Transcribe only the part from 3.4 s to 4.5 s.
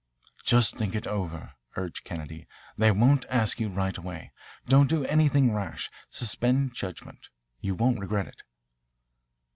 you right away.